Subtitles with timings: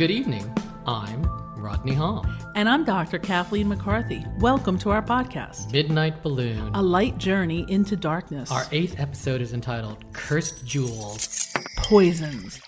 [0.00, 0.50] Good evening.
[0.86, 1.22] I'm
[1.60, 2.24] Rodney Hall.
[2.54, 3.18] And I'm Dr.
[3.18, 4.24] Kathleen McCarthy.
[4.38, 6.70] Welcome to our podcast, Midnight Balloon.
[6.74, 8.50] A Light Journey into Darkness.
[8.50, 12.62] Our eighth episode is entitled Cursed Jewels Poisons.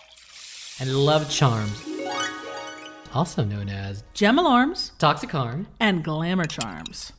[0.79, 1.83] and Love Charms,
[3.15, 5.65] also known as Gem alarms Toxicarm.
[5.81, 7.15] and glamour charms.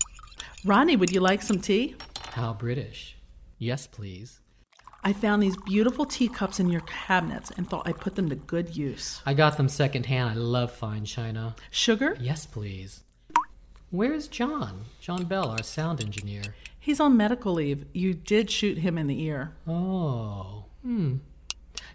[0.63, 1.95] Ronnie, would you like some tea?
[2.33, 3.17] How British.
[3.57, 4.41] Yes, please.
[5.05, 8.77] I found these beautiful teacups in your cabinets and thought I'd put them to good
[8.77, 9.21] use.
[9.25, 10.29] I got them secondhand.
[10.29, 11.55] I love fine china.
[11.71, 12.15] Sugar?
[12.21, 13.03] Yes, please.
[13.89, 14.85] Where's John?
[15.01, 16.43] John Bell, our sound engineer.
[16.79, 17.85] He's on medical leave.
[17.93, 19.53] You did shoot him in the ear.
[19.67, 21.17] Oh, hmm.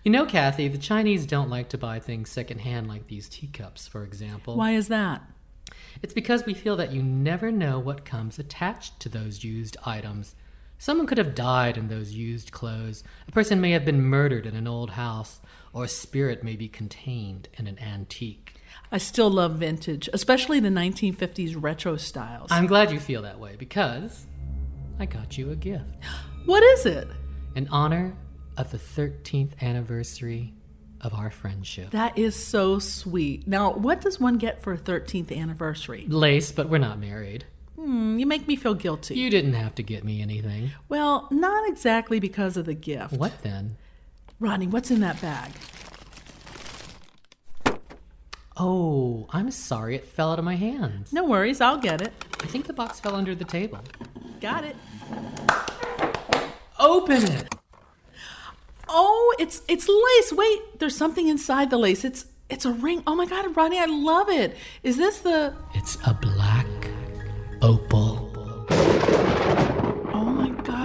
[0.05, 4.05] You know, Kathy, the Chinese don't like to buy things secondhand like these teacups, for
[4.05, 4.55] example.
[4.55, 5.23] Why is that?
[6.03, 10.35] It's because we feel that you never know what comes attached to those used items.
[10.79, 13.03] Someone could have died in those used clothes.
[13.27, 15.41] A person may have been murdered in an old house,
[15.73, 18.55] or a spirit may be contained in an antique.
[18.93, 22.53] I still love vintage, especially the 1950s retro styles.
[22.53, 24.27] I'm glad you feel that way because
[25.01, 25.85] I got you a gift
[26.45, 27.09] what is it?
[27.55, 28.17] in honor
[28.57, 30.55] of the 13th anniversary
[31.01, 31.91] of our friendship.
[31.91, 33.49] That is so sweet.
[33.49, 36.07] Now, what does one get for a 13th anniversary?
[36.09, 37.47] Lace, but we're not married.
[37.79, 39.15] Hmm, you make me feel guilty.
[39.15, 40.73] You didn't have to get me anything.
[40.89, 43.13] Well, not exactly because of the gift.
[43.13, 43.77] What then?
[44.41, 45.53] Rodney, what's in that bag?
[48.57, 51.13] Oh, I'm sorry, it fell out of my hands.
[51.13, 52.13] No worries, I'll get it.
[52.43, 53.79] I think the box fell under the table.
[54.41, 54.77] Got it.
[56.81, 57.55] Open it!
[58.89, 60.33] Oh, it's it's lace.
[60.33, 62.05] Wait, there's something inside the lace.
[62.05, 63.05] It's it's a ring.
[63.07, 64.57] Oh my god, Rodney, I love it.
[64.83, 66.67] Is this the It's a black
[67.61, 68.18] opal.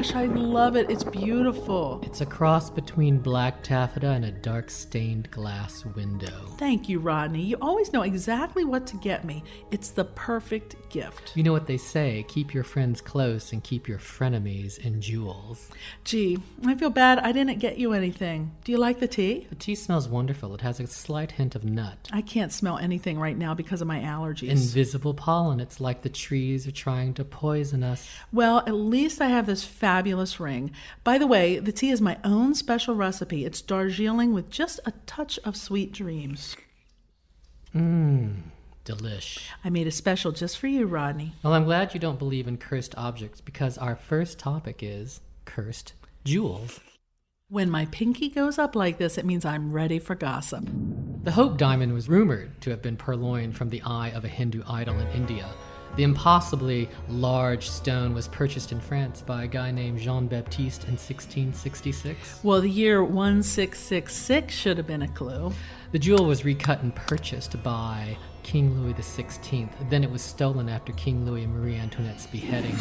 [0.04, 0.90] Gosh, I love it.
[0.90, 2.02] It's beautiful.
[2.04, 6.46] It's a cross between black taffeta and a dark stained glass window.
[6.58, 7.42] Thank you, Rodney.
[7.42, 9.46] You always know exactly what to get me.
[9.72, 11.32] It's the perfect gift.
[11.38, 15.70] You know what they say keep your friends close and keep your frenemies in jewels.
[16.04, 18.52] Gee, I feel bad I didn't get you anything.
[18.66, 19.48] Do you like the tea?
[19.52, 20.54] The tea smells wonderful.
[20.54, 22.10] It has a slight hint of nut.
[22.12, 24.50] I can't smell anything right now because of my allergies.
[24.50, 25.62] Invisible pollen.
[25.62, 28.06] It's like the trees are trying to poison us.
[28.34, 30.72] Well, at least I have this fabulous ring.
[31.04, 33.46] By the way, the tea is my own special recipe.
[33.46, 36.58] It's Darjeeling with just a touch of sweet dreams.
[37.76, 38.38] Mmm,
[38.86, 39.44] delish.
[39.64, 41.36] I made a special just for you, Rodney.
[41.44, 45.94] Well, I'm glad you don't believe in cursed objects because our first topic is cursed
[46.26, 46.80] jewels.
[47.50, 50.68] When my pinky goes up like this, it means I'm ready for gossip.
[51.22, 54.64] The Hope Diamond was rumored to have been purloined from the eye of a Hindu
[54.68, 55.48] idol in India.
[55.96, 60.94] The impossibly large stone was purchased in France by a guy named Jean Baptiste in
[60.94, 62.44] 1666.
[62.44, 65.54] Well, the year 1666 should have been a clue.
[65.92, 69.70] The jewel was recut and purchased by King Louis XVI.
[69.92, 72.76] Then it was stolen after King Louis and Marie Antoinette's beheading.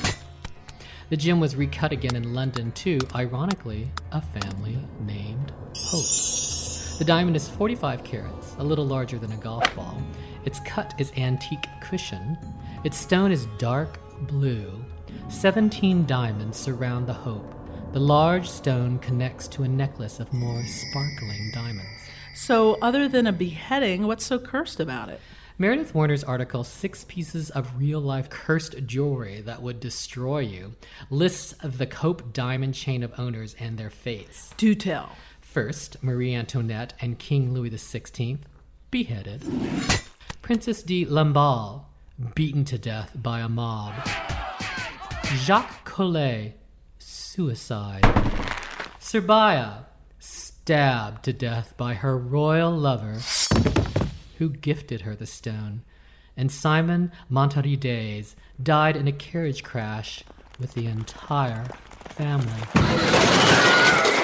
[1.11, 6.99] The gem was recut again in London to, ironically, a family named Hope.
[6.99, 10.01] The diamond is 45 carats, a little larger than a golf ball.
[10.45, 12.39] Its cut is antique cushion.
[12.85, 14.85] Its stone is dark blue.
[15.29, 17.55] 17 diamonds surround the Hope.
[17.93, 21.91] The large stone connects to a necklace of more sparkling diamonds.
[22.35, 25.21] So, other than a beheading, what's so cursed about it?
[25.59, 30.75] Meredith Warner's article, Six Pieces of Real Life Cursed Jewelry That Would Destroy You,
[31.11, 34.55] lists the Hope diamond chain of owners and their fates.
[34.57, 35.13] Do tell.
[35.41, 38.39] First, Marie Antoinette and King Louis XVI,
[38.91, 39.45] beheaded.
[40.43, 41.85] Princess de Lamballe,
[42.35, 43.95] beaten to death by a mob.
[45.37, 46.59] Jacques Collet,
[46.99, 48.03] suicide.
[48.99, 49.87] Serbia,
[50.19, 53.21] stabbed to death by her royal lover,
[54.39, 55.85] who gifted her the stone.
[56.37, 60.25] And Simon Montarides died in a carriage crash
[60.59, 61.67] with the entire
[62.17, 64.22] family.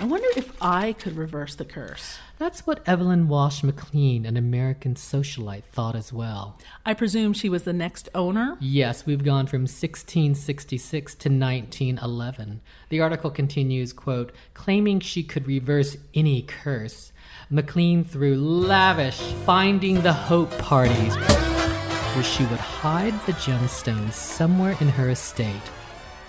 [0.00, 2.18] I wonder if I could reverse the curse.
[2.38, 6.58] That's what Evelyn Walsh McLean, an American socialite, thought as well.
[6.84, 8.56] I presume she was the next owner?
[8.60, 12.60] Yes, we've gone from 1666 to 1911.
[12.90, 17.12] The article continues, quote, claiming she could reverse any curse.
[17.48, 24.88] McLean threw lavish finding the hope parties where she would hide the gemstones somewhere in
[24.88, 25.70] her estate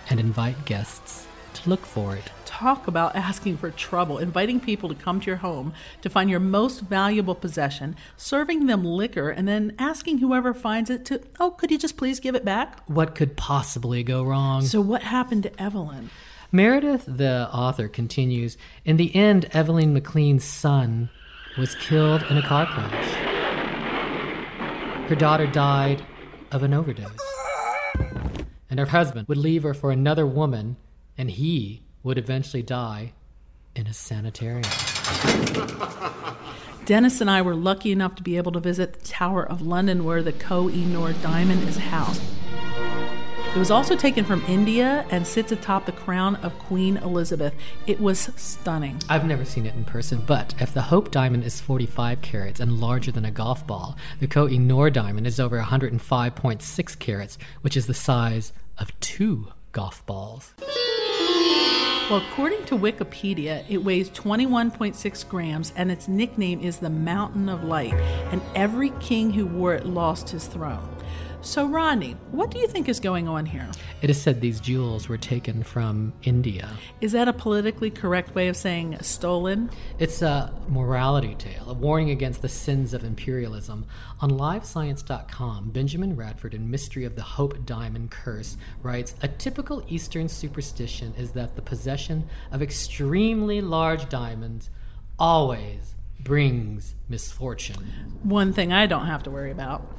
[0.09, 2.31] and invite guests to look for it.
[2.57, 6.39] Talk about asking for trouble, inviting people to come to your home to find your
[6.39, 11.69] most valuable possession, serving them liquor, and then asking whoever finds it to, oh, could
[11.69, 12.81] you just please give it back?
[12.87, 14.63] What could possibly go wrong?
[14.63, 16.09] So, what happened to Evelyn?
[16.51, 21.11] Meredith, the author, continues In the end, Evelyn McLean's son
[21.59, 23.11] was killed in a car crash.
[25.07, 26.03] Her daughter died
[26.51, 27.19] of an overdose.
[28.67, 30.77] And her husband would leave her for another woman,
[31.19, 33.13] and he would eventually die
[33.75, 34.63] in a sanitarium.
[36.85, 40.05] Dennis and I were lucky enough to be able to visit the Tower of London
[40.05, 42.21] where the Koh i Noor diamond is housed.
[43.57, 47.55] It was also taken from India and sits atop the crown of Queen Elizabeth.
[47.87, 49.01] It was stunning.
[49.09, 52.79] I've never seen it in person, but if the Hope diamond is 45 carats and
[52.79, 57.75] larger than a golf ball, the Koh i Noor diamond is over 105.6 carats, which
[57.75, 60.53] is the size of two golf balls.
[62.09, 67.65] Well, according to Wikipedia, it weighs 21.6 grams and its nickname is the Mountain of
[67.65, 67.93] Light,
[68.31, 70.87] and every king who wore it lost his throne.
[71.41, 73.69] So, Ronnie, what do you think is going on here?
[74.01, 76.69] It is said these jewels were taken from India.
[76.99, 79.69] Is that a politically correct way of saying stolen?
[79.99, 83.85] It's a morality tale, a warning against the sins of imperialism.
[84.19, 90.27] On livescience.com, Benjamin Radford in Mystery of the Hope Diamond Curse writes A typical Eastern
[90.27, 94.69] superstition is that the possession of extremely large diamonds
[95.19, 97.85] always brings misfortune.
[98.23, 99.97] One thing I don't have to worry about.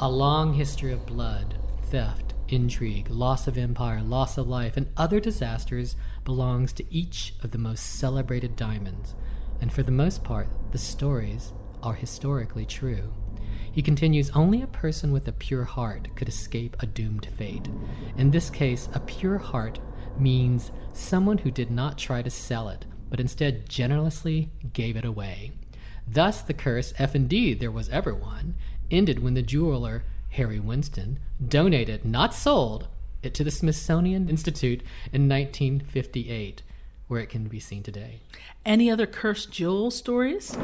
[0.00, 1.54] A long history of blood,
[1.84, 5.94] theft, intrigue, loss of empire, loss of life, and other disasters
[6.24, 9.14] belongs to each of the most celebrated diamonds,
[9.60, 13.12] and for the most part, the stories are historically true.
[13.70, 17.68] He continues only a person with a pure heart could escape a doomed fate.
[18.16, 19.78] In this case, a pure heart
[20.18, 25.52] means someone who did not try to sell it, but instead generously gave it away.
[26.06, 28.56] Thus, the curse, if indeed there was ever one,
[28.94, 32.88] ended when the jeweler, Harry Winston, donated, not sold,
[33.22, 34.80] it to the Smithsonian Institute
[35.12, 36.62] in 1958,
[37.08, 38.20] where it can be seen today.
[38.64, 40.56] Any other cursed jewel stories?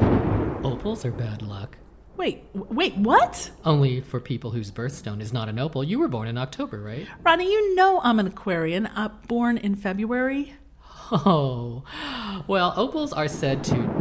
[0.63, 1.77] Opals are bad luck.
[2.17, 3.51] Wait, wait, what?
[3.65, 5.83] Only for people whose birthstone is not an opal.
[5.83, 7.07] You were born in October, right?
[7.23, 10.55] Ronnie, you know I'm an Aquarian, uh, born in February.
[11.13, 11.83] Oh,
[12.47, 14.00] well, opals are said to.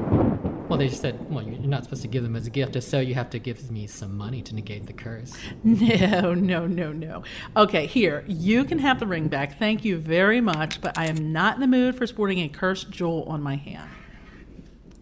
[0.69, 2.75] Well, they just said, well, you're not supposed to give them as a gift.
[2.75, 5.36] If so, you have to give me some money to negate the curse.
[5.63, 7.24] No, no, no, no.
[7.57, 9.57] Okay, here, you can have the ring back.
[9.57, 12.92] Thank you very much, but I am not in the mood for sporting a cursed
[12.92, 13.89] jewel on my hand.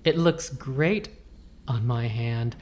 [0.05, 1.09] It looks great
[1.67, 2.55] on my hand.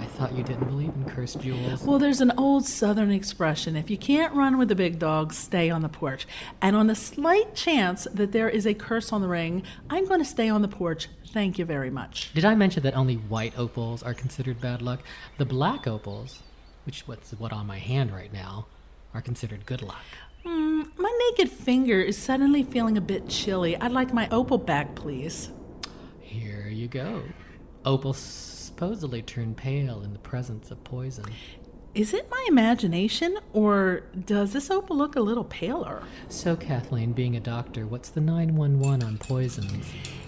[0.00, 1.82] I thought you didn't believe in cursed jewels.
[1.82, 5.70] Well, there's an old southern expression if you can't run with the big dogs, stay
[5.70, 6.26] on the porch.
[6.60, 10.20] And on the slight chance that there is a curse on the ring, I'm going
[10.20, 11.08] to stay on the porch.
[11.32, 12.32] Thank you very much.
[12.34, 15.00] Did I mention that only white opals are considered bad luck?
[15.38, 16.42] The black opals,
[16.84, 18.66] which what's what on my hand right now,
[19.14, 20.04] are considered good luck.
[20.44, 23.76] Mm, my naked finger is suddenly feeling a bit chilly.
[23.76, 25.50] I'd like my opal back, please.
[26.20, 27.22] Here you go.
[27.84, 31.24] Opals supposedly turn pale in the presence of poison.
[31.94, 36.02] Is it my imagination, or does this opal look a little paler?
[36.28, 39.86] So, Kathleen, being a doctor, what's the 911 on poisons?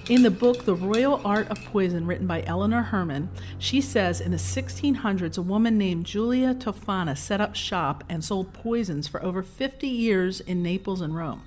[0.09, 3.29] In the book The Royal Art of Poison, written by Eleanor Herman,
[3.59, 8.55] she says in the 1600s, a woman named Julia Tofana set up shop and sold
[8.55, 11.43] poisons for over 50 years in Naples and Rome.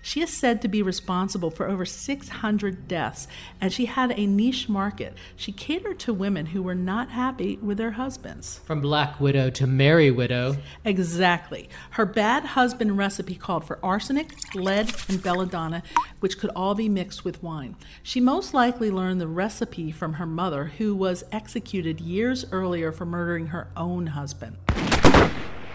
[0.00, 3.26] She is said to be responsible for over 600 deaths,
[3.60, 5.14] and she had a niche market.
[5.34, 8.60] She catered to women who were not happy with their husbands.
[8.64, 10.58] From Black Widow to Merry Widow.
[10.84, 11.68] Exactly.
[11.90, 15.82] Her bad husband recipe called for arsenic, lead, and belladonna,
[16.20, 17.74] which could all be mixed with wine.
[18.06, 23.04] She most likely learned the recipe from her mother, who was executed years earlier for
[23.04, 24.58] murdering her own husband.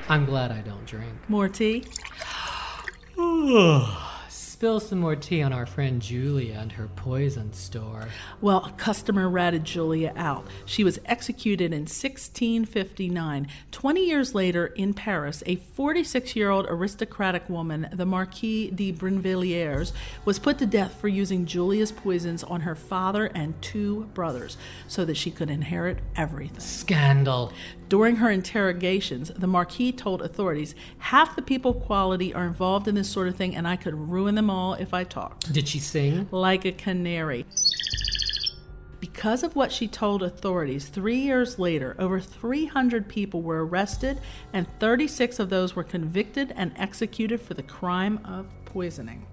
[0.08, 1.12] I'm glad I don't drink.
[1.28, 1.84] More tea?
[4.62, 8.10] Spill some more tea on our friend Julia and her poison store.
[8.41, 10.46] Well, a customer ratted Julia out.
[10.68, 13.48] She was executed in 1659.
[13.72, 19.94] Twenty years later, in Paris, a 46 year old aristocratic woman, the Marquise de Brinvilliers,
[20.25, 25.03] was put to death for using Julia's poisons on her father and two brothers so
[25.06, 26.60] that she could inherit everything.
[26.60, 27.51] Scandal.
[27.89, 33.10] During her interrogations, the Marquis told authorities, Half the people quality are involved in this
[33.10, 35.51] sort of thing, and I could ruin them all if I talked.
[35.53, 36.27] Did she sing?
[36.29, 37.46] Like a canary.
[39.00, 44.20] Because of what she told authorities, three years later, over 300 people were arrested,
[44.53, 49.25] and 36 of those were convicted and executed for the crime of poisoning.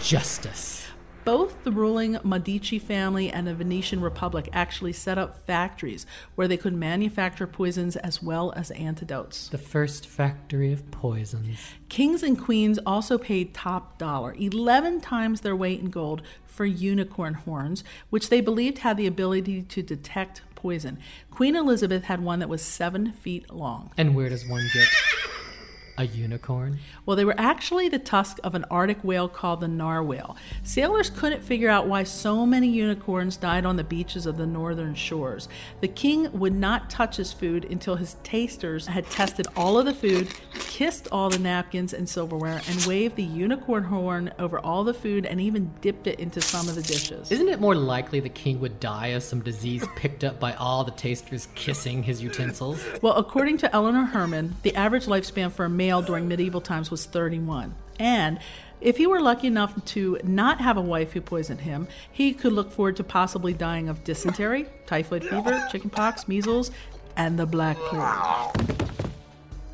[0.00, 0.87] Justice.
[1.28, 6.06] Both the ruling Medici family and the Venetian Republic actually set up factories
[6.36, 9.48] where they could manufacture poisons as well as antidotes.
[9.48, 11.58] The first factory of poisons.
[11.90, 17.34] Kings and queens also paid top dollar, 11 times their weight in gold, for unicorn
[17.34, 20.98] horns, which they believed had the ability to detect poison.
[21.30, 23.92] Queen Elizabeth had one that was seven feet long.
[23.98, 24.88] And where does one get
[25.98, 26.78] a unicorn?
[27.04, 30.36] Well, they were actually the tusk of an Arctic whale called the narwhal.
[30.62, 34.94] Sailors couldn't figure out why so many unicorns died on the beaches of the northern
[34.94, 35.48] shores.
[35.80, 39.94] The king would not touch his food until his tasters had tested all of the
[39.94, 44.94] food, kissed all the napkins and silverware, and waved the unicorn horn over all the
[44.94, 47.32] food and even dipped it into some of the dishes.
[47.32, 50.84] Isn't it more likely the king would die of some disease picked up by all
[50.84, 52.84] the tasters kissing his utensils?
[53.02, 57.06] Well, according to Eleanor Herman, the average lifespan for a male during medieval times was
[57.06, 57.74] 31.
[57.98, 58.38] And
[58.82, 62.52] if he were lucky enough to not have a wife who poisoned him, he could
[62.52, 66.70] look forward to possibly dying of dysentery, typhoid fever, chickenpox, measles,
[67.16, 68.78] and the black plague.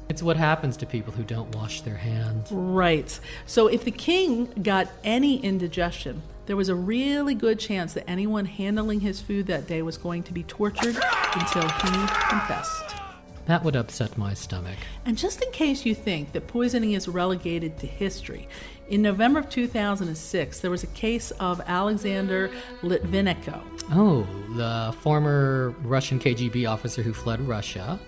[0.08, 2.52] It's what happens to people who don't wash their hands.
[2.52, 3.18] Right.
[3.46, 8.44] So if the king got any indigestion, there was a really good chance that anyone
[8.44, 10.96] handling his food that day was going to be tortured
[11.34, 12.93] until he confessed.
[13.46, 14.78] That would upset my stomach.
[15.04, 18.48] And just in case you think that poisoning is relegated to history,
[18.88, 22.50] in November of 2006, there was a case of Alexander
[22.82, 23.62] Litvinenko.
[23.92, 28.00] Oh, the former Russian KGB officer who fled Russia,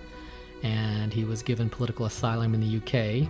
[0.63, 3.27] and he was given political asylum in the UK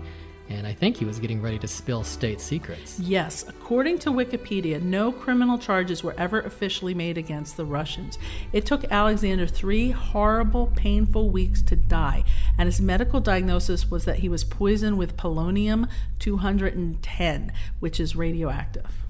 [0.50, 3.00] and I think he was getting ready to spill state secrets.
[3.00, 8.18] Yes, according to Wikipedia, no criminal charges were ever officially made against the Russians.
[8.54, 12.24] It took Alexander three horrible, painful weeks to die,
[12.58, 15.90] and his medical diagnosis was that he was poisoned with polonium
[16.20, 19.07] 210, which is radioactive.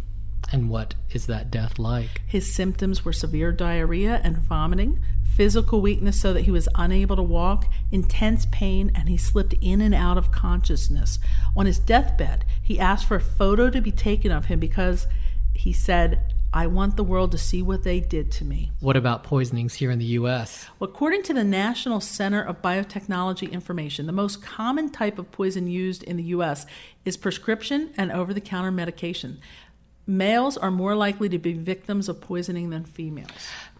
[0.51, 2.21] And what is that death like?
[2.25, 4.99] His symptoms were severe diarrhea and vomiting,
[5.35, 9.81] physical weakness so that he was unable to walk, intense pain, and he slipped in
[9.81, 11.19] and out of consciousness.
[11.55, 15.05] On his deathbed, he asked for a photo to be taken of him because
[15.53, 18.71] he said, I want the world to see what they did to me.
[18.79, 20.67] What about poisonings here in the U.S.?
[20.79, 25.67] Well, according to the National Center of Biotechnology Information, the most common type of poison
[25.67, 26.65] used in the U.S.
[27.03, 29.39] is prescription and over the counter medication
[30.07, 33.29] males are more likely to be victims of poisoning than females.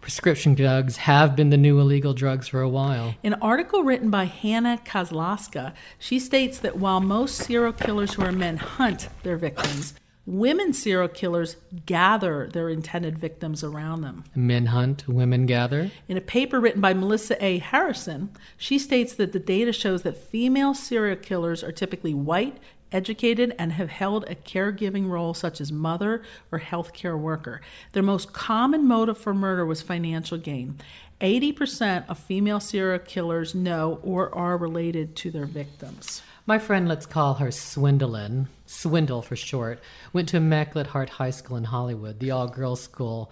[0.00, 3.14] Prescription drugs have been the new illegal drugs for a while.
[3.22, 8.22] In an article written by Hannah Kozlowska, she states that while most serial killers who
[8.22, 9.94] are men hunt their victims,
[10.28, 11.56] women serial killers
[11.86, 14.24] gather their intended victims around them.
[14.34, 15.90] Men hunt, women gather.
[16.06, 17.58] In a paper written by Melissa A.
[17.58, 22.58] Harrison, she states that the data shows that female serial killers are typically white,
[22.92, 27.60] educated, and have held a caregiving role such as mother or healthcare worker.
[27.92, 30.78] Their most common motive for murder was financial gain.
[31.20, 36.22] 80% of female serial killers know or are related to their victims.
[36.46, 39.80] My friend, let's call her Swindlin, Swindle for short,
[40.12, 43.30] went to Immaculate Heart High School in Hollywood, the all girls school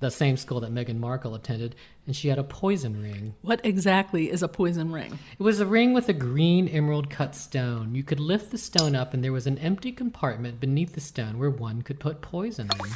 [0.00, 1.74] the same school that Meghan Markle attended,
[2.06, 3.34] and she had a poison ring.
[3.42, 5.18] What exactly is a poison ring?
[5.38, 7.94] It was a ring with a green emerald cut stone.
[7.94, 11.38] You could lift the stone up, and there was an empty compartment beneath the stone
[11.38, 12.90] where one could put poison in.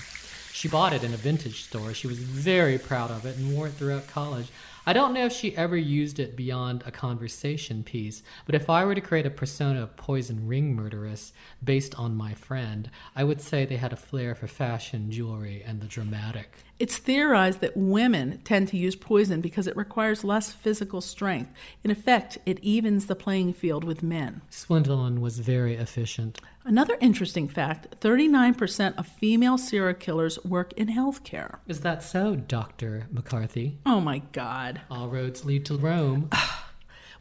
[0.52, 1.94] She bought it in a vintage store.
[1.94, 4.48] She was very proud of it and wore it throughout college.
[4.86, 8.84] I don't know if she ever used it beyond a conversation piece, but if I
[8.84, 13.40] were to create a persona of poison ring murderess based on my friend, I would
[13.40, 16.58] say they had a flair for fashion, jewelry, and the dramatic.
[16.80, 21.52] It's theorized that women tend to use poison because it requires less physical strength.
[21.84, 24.40] In effect, it evens the playing field with men.
[24.50, 26.40] Swindlin was very efficient.
[26.64, 31.58] Another interesting fact 39% of female serial killers work in healthcare.
[31.68, 33.08] Is that so, Dr.
[33.12, 33.76] McCarthy?
[33.84, 34.80] Oh my God.
[34.90, 36.30] All roads lead to Rome.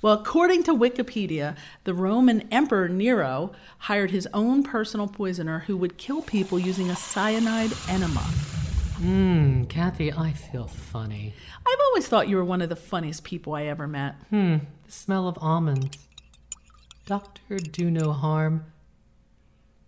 [0.01, 5.97] Well, according to Wikipedia, the Roman Emperor Nero hired his own personal poisoner who would
[5.97, 8.25] kill people using a cyanide enema.
[9.00, 11.34] Mmm, Kathy, I feel funny.
[11.65, 14.15] I've always thought you were one of the funniest people I ever met.
[14.29, 15.98] Hmm, the smell of almonds.
[17.06, 18.65] Doctor, do no harm.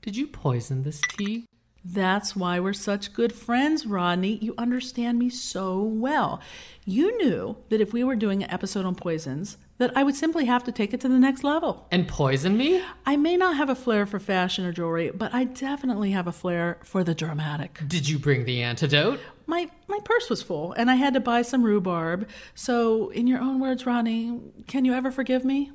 [0.02, 1.46] Did you poison this tea?
[1.84, 4.38] That's why we're such good friends, Rodney.
[4.38, 6.40] You understand me so well.
[6.86, 10.46] You knew that if we were doing an episode on poisons, that I would simply
[10.46, 11.88] have to take it to the next level.
[11.90, 12.84] And poison me?
[13.04, 16.32] I may not have a flair for fashion or jewelry, but I definitely have a
[16.32, 17.82] flair for the dramatic.
[17.88, 19.20] Did you bring the antidote?
[19.48, 22.30] My my purse was full and I had to buy some rhubarb.
[22.54, 25.72] So, in your own words, Ronnie, can you ever forgive me?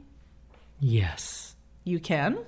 [0.78, 1.56] Yes.
[1.82, 2.38] You can?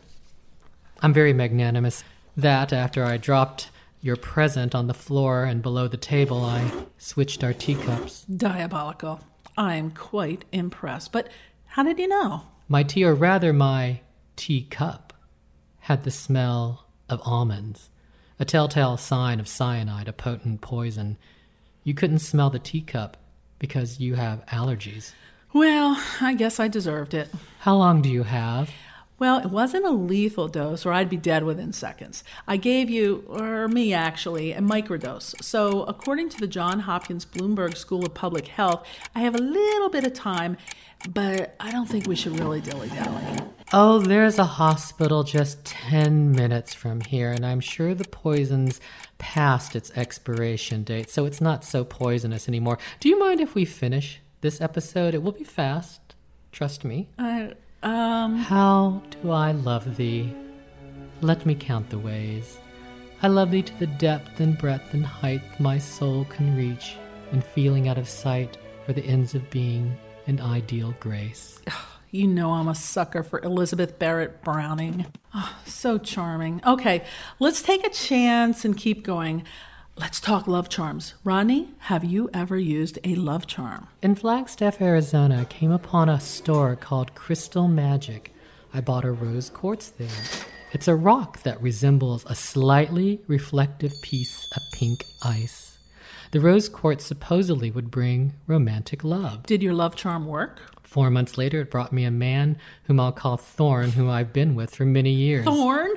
[1.03, 2.05] I'm very magnanimous.
[2.37, 7.43] That after I dropped your present on the floor and below the table, I switched
[7.43, 8.23] our teacups.
[8.27, 9.21] Diabolical.
[9.59, 11.11] I'm quite impressed.
[11.11, 11.29] But
[11.69, 12.43] how did you know?
[12.69, 14.01] My tea, or rather my
[14.37, 15.13] teacup,
[15.81, 17.91] had the smell of almonds,
[18.39, 21.17] a telltale sign of cyanide, a potent poison.
[21.85, 23.17] You couldn't smell the teacup
[23.59, 25.13] because you have allergies.
[25.53, 27.31] Well, I guess I deserved it.
[27.61, 28.71] How long do you have?
[29.19, 32.23] Well, it wasn't a lethal dose, or I'd be dead within seconds.
[32.47, 35.43] I gave you, or me actually, a microdose.
[35.43, 39.89] So, according to the Johns Hopkins Bloomberg School of Public Health, I have a little
[39.89, 40.57] bit of time,
[41.11, 43.25] but I don't think we should really dilly dally.
[43.73, 48.81] Oh, there's a hospital just 10 minutes from here, and I'm sure the poison's
[49.19, 52.79] past its expiration date, so it's not so poisonous anymore.
[52.99, 55.15] Do you mind if we finish this episode?
[55.15, 56.01] It will be fast.
[56.51, 57.09] Trust me.
[57.19, 57.53] I,
[57.83, 60.35] um, How do I love thee?
[61.21, 62.59] Let me count the ways.
[63.23, 66.97] I love thee to the depth and breadth and height my soul can reach,
[67.33, 69.97] in feeling out of sight for the ends of being
[70.29, 71.61] and ideal grace.
[72.13, 75.07] you know I'm a sucker for Elizabeth Barrett Browning.
[75.35, 76.61] Oh, so charming.
[76.65, 77.05] Okay,
[77.41, 79.43] let's take a chance and keep going.
[79.97, 81.15] Let's talk love charms.
[81.25, 83.89] Ronnie, have you ever used a love charm?
[84.01, 88.33] In Flagstaff, Arizona, I came upon a store called Crystal Magic.
[88.73, 90.09] I bought a rose quartz there.
[90.73, 95.78] It's a rock that resembles a slightly reflective piece of pink ice.
[96.31, 99.45] The rose quartz supposedly would bring romantic love.
[99.45, 100.61] Did your love charm work?
[100.83, 104.55] Four months later, it brought me a man whom I'll call Thorn, who I've been
[104.55, 105.45] with for many years.
[105.45, 105.91] Thorn?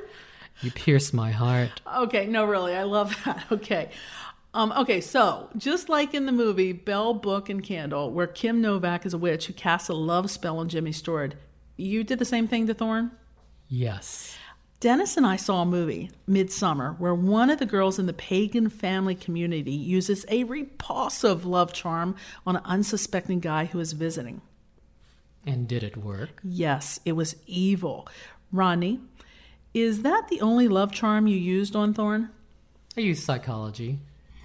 [0.62, 1.80] You pierce my heart.
[1.96, 3.44] Okay, no, really, I love that.
[3.52, 3.90] Okay.
[4.54, 9.06] Um, okay, so just like in the movie Bell, Book, and Candle, where Kim Novak
[9.06, 11.34] is a witch who casts a love spell on Jimmy Stewart,
[11.76, 13.12] you did the same thing to Thorn?
[13.68, 14.36] Yes.
[14.82, 18.68] Dennis and I saw a movie, Midsommar, where one of the girls in the pagan
[18.68, 24.42] family community uses a repulsive love charm on an unsuspecting guy who is visiting.
[25.46, 26.40] And did it work?
[26.42, 28.08] Yes, it was evil.
[28.50, 28.98] Ronnie,
[29.72, 32.30] is that the only love charm you used on Thorn?
[32.96, 34.00] I used psychology.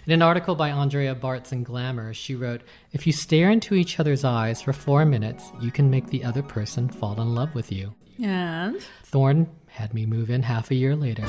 [0.05, 2.61] In an article by Andrea Bartz in Glamour, she wrote
[2.91, 6.43] If you stare into each other's eyes for four minutes, you can make the other
[6.43, 7.95] person fall in love with you.
[8.23, 8.79] And?
[9.03, 11.23] Thorn had me move in half a year later.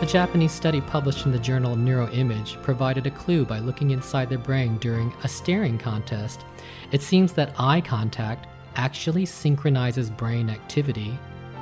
[0.00, 4.38] A Japanese study published in the journal Neuroimage provided a clue by looking inside the
[4.38, 6.44] brain during a staring contest.
[6.90, 11.16] It seems that eye contact actually synchronizes brain activity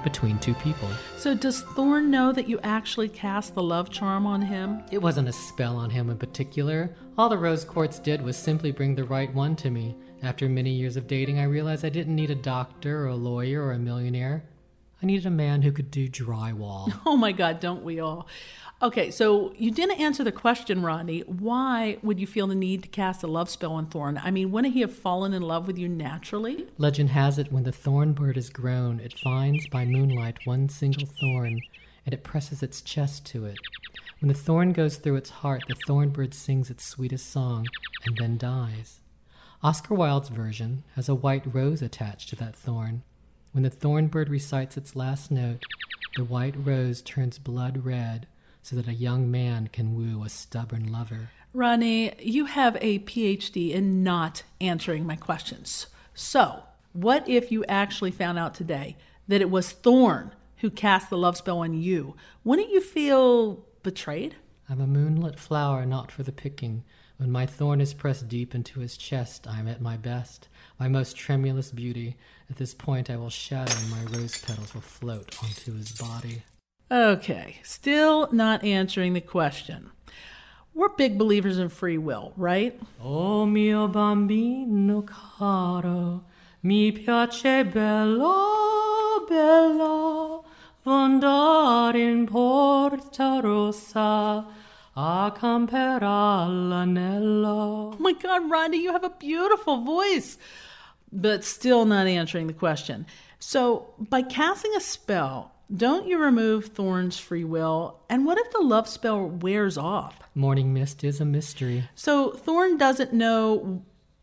[0.05, 0.88] between two people.
[1.19, 4.83] So, does Thorn know that you actually cast the love charm on him?
[4.90, 6.95] It wasn't a spell on him in particular.
[7.19, 9.97] All the rose quartz did was simply bring the right one to me.
[10.23, 13.63] After many years of dating, I realized I didn't need a doctor or a lawyer
[13.63, 14.45] or a millionaire.
[15.03, 16.93] I needed a man who could do drywall.
[17.07, 18.29] Oh my God, don't we all?
[18.83, 21.21] Okay, so you didn't answer the question, Rodney.
[21.21, 24.21] Why would you feel the need to cast a love spell on Thorn?
[24.23, 26.67] I mean, wouldn't he have fallen in love with you naturally?
[26.79, 31.07] Legend has it when the thorn bird is grown, it finds by moonlight one single
[31.07, 31.61] thorn,
[32.05, 33.59] and it presses its chest to it.
[34.21, 37.67] When the thorn goes through its heart, the thorn bird sings its sweetest song
[38.05, 39.01] and then dies.
[39.62, 43.03] Oscar Wilde's version has a white rose attached to that thorn.
[43.53, 45.66] When the thorn bird recites its last note,
[46.16, 48.27] the white rose turns blood red
[48.62, 51.29] so that a young man can woo a stubborn lover.
[51.53, 55.88] Ronnie, you have a PhD in not answering my questions.
[56.14, 56.62] So,
[56.94, 58.96] what if you actually found out today
[59.29, 62.16] that it was Thorn who cast the love spell on you?
[62.44, 64.37] Wouldn't you feel betrayed?
[64.71, 66.85] I'm a moonlit flower not for the picking.
[67.17, 70.87] When my thorn is pressed deep into his chest, I am at my best, my
[70.87, 72.17] most tremulous beauty.
[72.49, 76.45] At this point, I will shatter and my rose petals will float onto his body.
[76.89, 79.91] Okay, still not answering the question.
[80.73, 82.81] We're big believers in free will, right?
[83.03, 86.23] Oh mio bambino caro,
[86.63, 90.45] mi piace bello, bello,
[90.87, 94.60] andare in Porta Rossa
[95.01, 97.95] a camper all'anello.
[97.95, 100.37] Oh my God, Rhonda, you have a beautiful voice,
[101.11, 103.07] but still not answering the question.
[103.39, 108.01] So, by casting a spell, don't you remove Thorn's free will?
[108.11, 110.19] And what if the love spell wears off?
[110.35, 111.89] Morning mist is a mystery.
[111.95, 113.83] So, Thorn doesn't know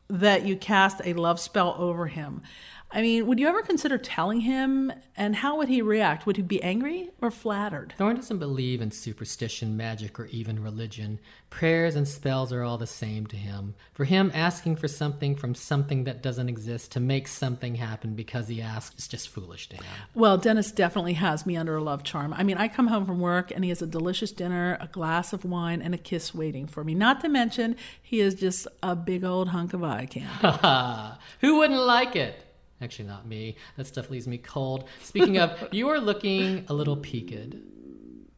[0.10, 2.44] that you cast a love spell over him.
[2.89, 4.93] I mean, would you ever consider telling him?
[5.17, 6.26] And how would he react?
[6.26, 7.93] Would he be angry or flattered?
[7.97, 11.19] Thorn doesn't believe in superstition, magic, or even religion.
[11.50, 13.76] Prayers and spells are all the same to him.
[13.93, 18.47] For him, asking for something from something that doesn't exist to make something happen because
[18.47, 19.86] he asks is just foolish to him.
[20.15, 22.34] Well, Dennis definitely has me under a love charm.
[22.34, 25.34] I mean, I come home from work and he has a delicious dinner, a glass
[25.34, 26.95] of wine, and a kiss waiting for me.
[26.95, 31.17] Not to mention, he is just a big old hunk of eye candy.
[31.41, 32.43] Who wouldn't like it?
[32.82, 33.56] Actually, not me.
[33.76, 34.88] That stuff leaves me cold.
[35.04, 37.56] Speaking of, you are looking a little peaked.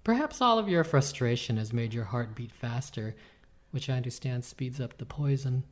[0.04, 3.16] Perhaps all of your frustration has made your heart beat faster,
[3.72, 5.64] which I understand speeds up the poison.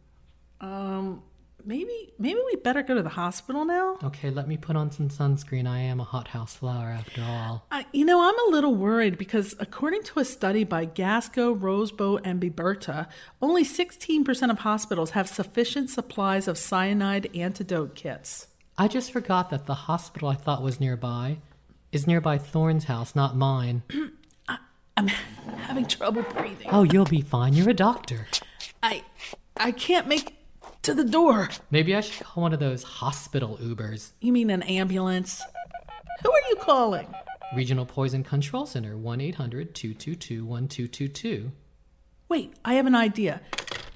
[0.59, 1.23] Um,
[1.65, 3.97] maybe maybe we better go to the hospital now.
[4.03, 5.67] Okay, let me put on some sunscreen.
[5.67, 7.67] I am a hothouse flower after all.
[7.91, 12.41] You know, I'm a little worried because according to a study by Gasco, Roseboat, and
[12.41, 13.07] Biberta,
[13.41, 18.47] only 16% of hospitals have sufficient supplies of cyanide antidote kits.
[18.79, 21.39] I just forgot that the hospital I thought was nearby
[21.91, 23.81] is nearby Thorn's house, not mine.
[24.97, 26.67] I'm having trouble breathing.
[26.71, 27.53] Oh, you'll be fine.
[27.53, 28.27] You're a doctor.
[28.83, 29.03] I
[29.55, 30.35] I can't make
[30.83, 31.49] to the door.
[31.71, 34.11] Maybe I should call one of those hospital Ubers.
[34.21, 35.41] You mean an ambulance?
[36.23, 37.07] Who are you calling?
[37.55, 41.51] Regional Poison Control Center, 1 800 222 1222.
[42.29, 43.41] Wait, I have an idea.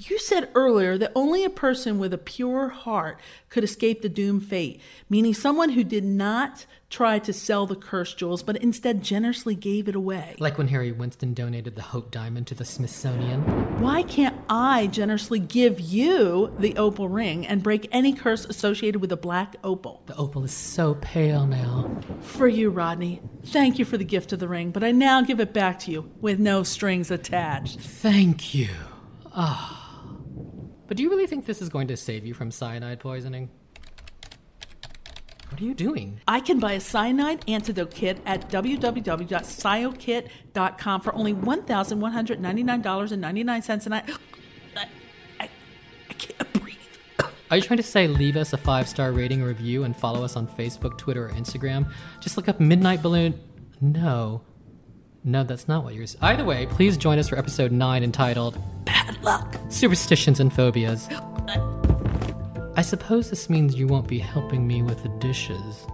[0.09, 4.43] You said earlier that only a person with a pure heart could escape the doomed
[4.43, 9.53] fate, meaning someone who did not try to sell the cursed jewels, but instead generously
[9.53, 10.35] gave it away.
[10.39, 13.41] Like when Harry Winston donated the Hope Diamond to the Smithsonian.
[13.79, 19.11] Why can't I generously give you the opal ring and break any curse associated with
[19.11, 20.01] a black opal?
[20.07, 21.95] The opal is so pale now.
[22.21, 23.21] For you, Rodney.
[23.45, 25.91] Thank you for the gift of the ring, but I now give it back to
[25.91, 27.79] you with no strings attached.
[27.79, 28.69] Thank you.
[29.35, 29.80] Ah.
[30.91, 33.49] But do you really think this is going to save you from cyanide poisoning?
[35.47, 36.19] What are you doing?
[36.27, 44.03] I can buy a cyanide antidote kit at www.cyokit.com for only $1,199.99 and I,
[44.75, 44.85] I,
[45.39, 45.49] I,
[46.09, 46.75] I can't breathe.
[47.49, 50.35] Are you trying to say leave us a five star rating review and follow us
[50.35, 51.89] on Facebook, Twitter, or Instagram?
[52.19, 53.39] Just look up Midnight Balloon.
[53.79, 54.41] No.
[55.23, 56.07] No, that's not what you're.
[56.21, 59.55] Either way, please join us for episode 9 entitled Bad luck.
[59.69, 61.07] Superstitions and Phobias.
[62.75, 65.85] I suppose this means you won't be helping me with the dishes.